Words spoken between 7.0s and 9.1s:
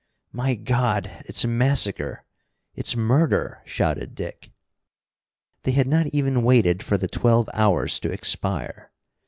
twelve hours to expire.